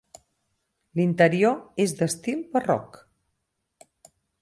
[0.99, 3.01] L'interior és d'estil barroc.